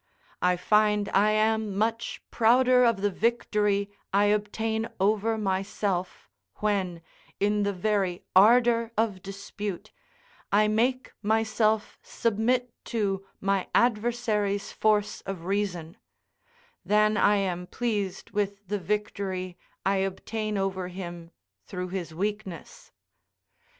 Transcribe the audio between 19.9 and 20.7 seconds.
obtain